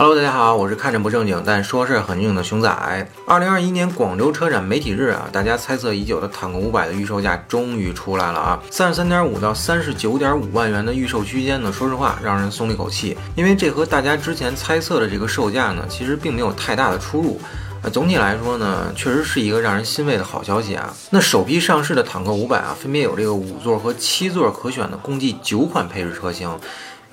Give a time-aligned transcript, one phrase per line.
[0.00, 3.06] Hello，大家好，我是看着不正经但说事很正经的熊仔。
[3.26, 17.38] 二零二一年广州车展媒体日啊，大家猜测已久的坦克五百的预售价终于出来了啊，三十三点五到三十九点五万元的预售区间呢，说实话让人松了一口气，因为这和大家之前猜测的这个售价呢，其实并没有太大的出入。
[17.82, 20.90] 啊，总体来说呢，确实是一个让人欣慰的好消息啊。
[21.10, 26.48] 那首批上市的坦克五百啊，分别有这个五座和七座可选的，共计九款配置车型。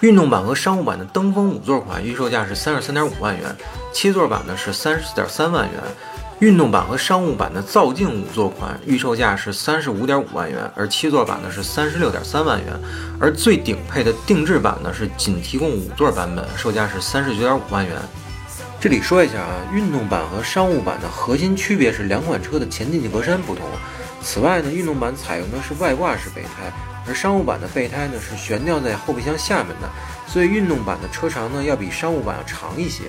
[0.01, 3.43] 运动版和商务版的登峰五座款预售价是三十三点五万元，
[3.91, 5.81] 七座版呢是三十四点三万元。
[6.39, 12.79] 运动版和商务版的造境五座款预售价是三十五点五万元，而七座版呢是三十六点三万元。
[13.19, 17.95] 而最顶配的定制版呢是仅提供五座版本，售价是三十九点五万元。
[18.79, 23.65] 这里说一下啊，运动版和商务版的核心区别是两款车的前进气格栅不同。
[24.21, 26.71] 此外呢，运动版采用的是外挂式备胎。
[27.09, 29.89] 而商务版的备胎呢是悬吊在后备箱下面的，
[30.27, 33.03] 所以运动版的车长呢要比商务版要长一些。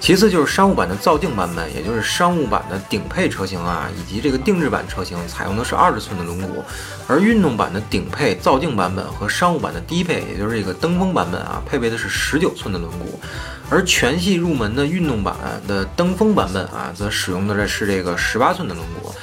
[0.00, 6.48] 其次就是商务版的造境版本，也就是商务版的顶配车型啊，以及这个定制版车型采用的是二十寸的轮毂，
[7.06, 13.04] 而运动版的顶配造境版本和商务版的低配，也就是这个登峰版本啊，配备的是十九寸的轮毂，
[13.70, 15.36] 而全系入门的运动版
[15.68, 19.14] 的登峰版本啊，则使用的是这个十八寸的轮毂。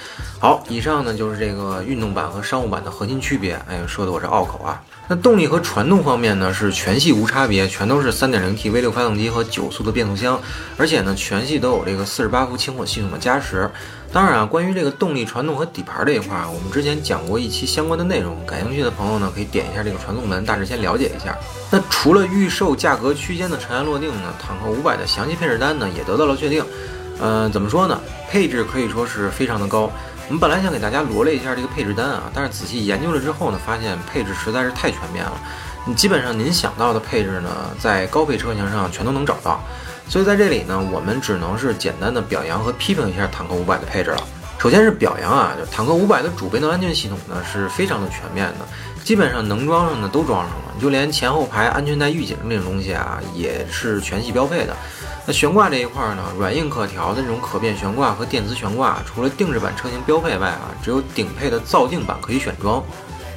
[0.44, 3.54] 好，以上呢就是这个运动版和商务版的核心区别。
[3.66, 4.84] 哎，说的我是拗口啊。
[5.08, 10.38] 那动力和传动方面呢，是全系无差别，全都是 3.0T V6 发动机和九速的变速箱，
[10.76, 13.72] 而且呢，全系都有这个48伏轻混系统的加持。
[14.12, 21.38] 当然啊，关于这个动力、传动和底盘这一块，我们之前讲过一期相关的内容，感兴趣的朋友呢，可以点一下这个传送门，大致先了解一下。
[21.72, 26.66] 那除了预售价格区间的尘埃落定呢，坦克500的详细配置单呢，也得到了确定。
[27.22, 27.98] 嗯，怎么说呢？
[28.30, 29.90] 配置可以说是非常的高。
[30.28, 35.34] 我们本来想给大家罗列一下这个配置单啊，但是仔细研究了之后呢，发现配置实在是太全面了。
[35.86, 39.62] 你基本上您想到的配置呢，在高配车型上全都能找到。
[40.08, 44.24] 所以在这里呢，我们只能是简单的表扬和批评一下坦克五百的配置了。
[44.58, 48.66] 首先是表扬啊，就坦克五百的主被动安全系统呢是非常的全面的，
[49.04, 54.74] 基本上能装上的都装上了，就连前后排安全带预警这种东西啊，也是全系标配的。
[55.26, 62.84] 那悬挂这一块呢，软硬可调的这种可变悬挂和电磁悬挂，除了定制版车型标配外啊，只有顶配的造境版可以选装，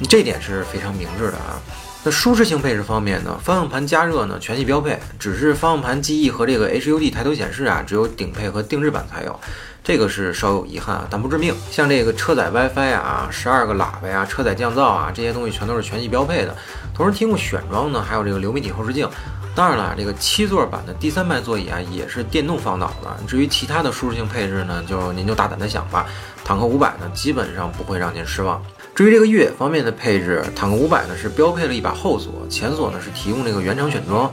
[0.09, 1.55] 这点是非常明智的啊。
[2.03, 9.39] 那舒适性配置方面呢，方向盘加热呢全系标配，只是方向盘记忆和这个 HUD 抬头显示啊，只有顶配和定制版才有，
[9.81, 11.55] 这个是稍有遗憾啊，但不致命。
[11.71, 16.53] 像这个车载 WiFi 啊，十二个喇叭呀，车载降噪啊，这些东西全都是全系标配的，
[16.93, 19.09] 同时提供选装呢，还有这个流媒体后视镜。
[19.57, 23.17] 当然了，这个七座版的第三排座椅啊，也是电动放倒的。
[23.27, 26.05] 至于其他的舒适性配置呢，就您就大胆的想吧。
[26.45, 28.61] 坦克五百呢，基本上不会让您失望。
[28.93, 34.31] 至于这个越野方面的配置，坦克五百呢是标配了一把后锁，前锁呢是提供这个原厂选装。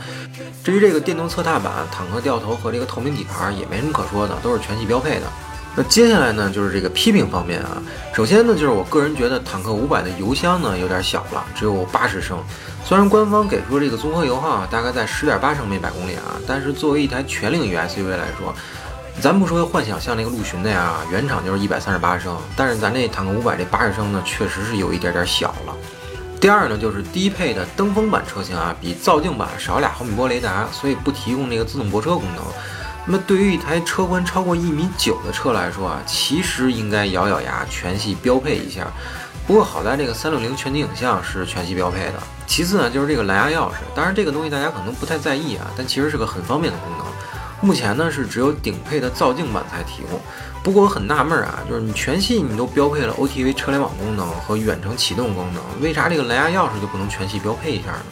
[0.63, 5.27] 至于这个电动侧踏板、坦克掉头和这个透明底盘，也没什么可说的，都是全系标配的。
[5.77, 7.83] 那接下来呢，就是这个批评方面啊。
[8.15, 12.39] 首先呢，就是我个人觉得坦克五百的油箱呢有点小了，只有八十升。
[12.85, 18.55] 虽然官方给出这个综合油耗啊大概在十点八升每百公里啊，但是作为一台全领域 SUV 来说，
[19.21, 25.75] 咱不说幻想像那个陆巡的呀，原厂就是一百三十八升，但是咱这坦克五百这八十升呢，确实是有一点点小了。
[26.41, 32.45] 第二呢，就是低配的登峰版车型啊，比造境版少俩毫米波雷达，所以不提供那个自动泊车功能。
[33.07, 38.87] 那么对于一台车宽超过一米九的车来说啊，其实应该咬咬牙全系标配一下。
[39.47, 42.15] 不过好在这个三六零全景影像是全系标配的。
[42.47, 47.07] 其次呢，就是这个蓝牙钥匙，当然这个东西大家可能不太在意啊，但其实是个很方便的功能。
[47.61, 50.19] 目前呢是只有顶配的造境版才提供。
[50.63, 58.03] 不过我很纳闷啊，就是你全系你都标配了 OTA 车联网功能和远程启动功能，为啥这个蓝牙钥匙就不能全系标配一下呢？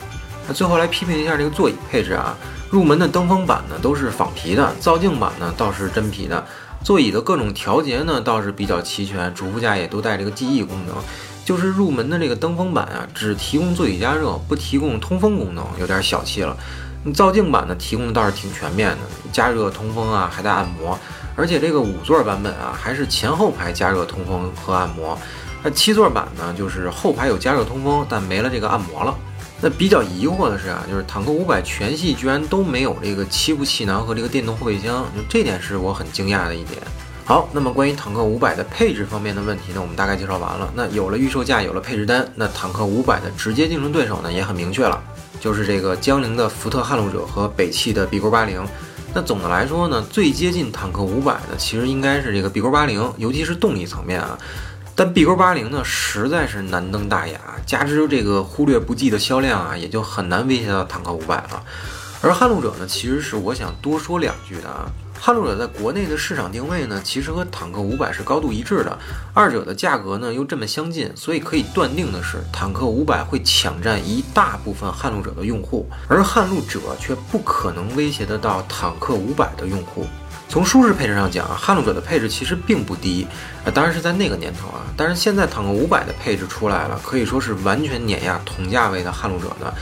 [0.47, 2.37] 那最后来批评一下这个座椅配置啊。
[2.71, 6.43] 入门的登峰版呢都是仿皮的，造境版呢倒是真皮的。
[6.83, 10.97] 座椅的各种调节呢倒是比较齐全，主副驾也都带这个记忆功能。
[11.45, 16.57] 就是入门的这个登峰版啊，只提供座椅加热，不提供通风功能，有点小气了。
[17.13, 18.99] 造境版呢提供的倒是挺全面的，
[19.33, 20.99] 加热、通风啊，还带按摩。
[21.37, 25.19] 而且这个五座版本啊，还是前后排加热、通风和按摩。
[25.63, 29.15] 那七座版呢，就是后排有加热、通风，但没了这个按摩了。
[29.65, 36.83] 那比较疑惑的是啊，就是坦克五百全系居然都没有这个七部气囊和这个电动后备箱，就这点是我很惊讶的一点。
[37.25, 40.69] 好，那么关于坦克五百的配置方面的问题呢，我们大概介绍完了。
[40.75, 45.01] 那有了预售价，有了配置单，那坦克五百的直接竞争对手呢也很明确了，
[45.39, 48.67] 就是这个江铃的福特撼路者和北汽的 B 勾八零。
[49.15, 54.37] 那总的来说呢，最接近坦克五百的其实应该是这个 B 勾八零，尤其是动力层面啊。
[55.05, 61.61] 但 B 勾八零呢，实在是难登大雅，加之这个忽略不计的销量啊，也就很难威胁到坦克五百了。
[62.21, 64.87] 而撼路者呢，其实是我想多说两句的啊。
[65.19, 68.97] 撼路者在国内的市场定位呢，其实和坦克五百是高度一致的，
[69.35, 80.07] 二者的价格呢又这么相近，所以可以断定的是，坦克五百会抢占一大部分撼路者的用户，而撼路者却不可能威胁得到坦克五百的用户。
[80.53, 83.27] 从舒适配置上讲啊，撼路者的配置其实并不低，
[83.65, 89.73] 啊，当然是在那个年头啊，但是现在坦克五百的配置出来了，可以说是完全碾压同价位的撼路者的。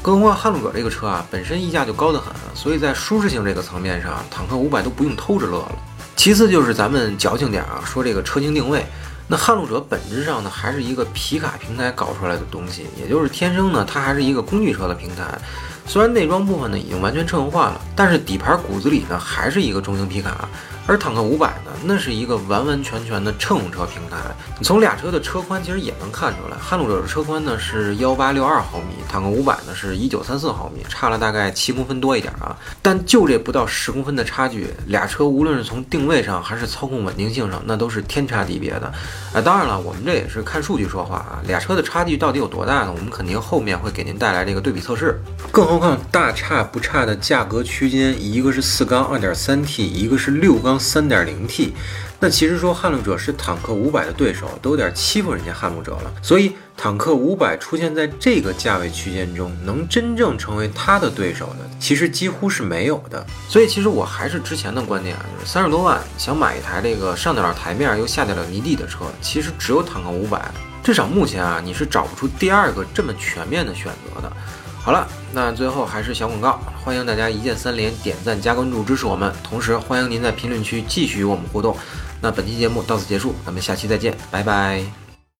[0.00, 5.72] 更何况撼路者这个车啊，本身溢价就高得很，所以在舒适性这个层面上，坦克五百都不用偷着乐了。
[6.16, 8.86] 其次就是咱们矫情点啊，说这个车型定位，
[9.28, 15.38] 那撼路者本质上呢还是一个皮卡平台搞出来的东西，也就是天生呢它还是一个工具车的平台。
[15.86, 20.48] 虽然内装部分呢已经完全车用化了，但是底盘骨子里呢还是一个中型皮卡。
[20.86, 24.18] 而坦克五百呢，那是一个完完全全的乘用车平台。
[24.62, 32.54] 从俩车的车宽其实也能看出来，撼路者的车宽呢是幺八六二毫米，坦克五百呢是一九三四毫米，差了大概七公分多一点啊。
[32.82, 38.92] 但就这不到十公分的差距，俩车无论是从定位上还是操控稳定性上，那都是天差地别的。
[39.32, 41.40] 啊，当然了，我们这也是看数据说话啊。
[41.46, 42.92] 俩车的差距到底有多大呢？
[42.94, 45.18] 我们肯定后面会给您带来这个对比测试。
[45.50, 50.74] 更何况大差不差的价格区间，一个是四缸二点三 T，一个是六缸。
[50.78, 51.72] 三点零 T，
[52.20, 56.12] 那其实说撼路者是坦克五百的对手，都有点欺负人家撼路者了。
[56.20, 63.24] 所以坦克五百出现在这个价位区间中，能真正成为它的对手的，其实几乎是没有的。
[63.48, 70.50] 所以其实我还是之前的观点啊，就是三十多万想买一台这个上得了台面又下得了泥地的车，其实只有坦克五百。
[70.82, 74.30] 至少目前啊，你是找不出第二个这么全面的选择的。
[74.84, 81.74] 好了，那最后还是小广告，欢迎大家一键三连、点赞加关注支持我们，同时欢迎您在评论区继续与我们互动。
[82.20, 85.03] 那本期节目到此结束，咱们下期再见，拜拜。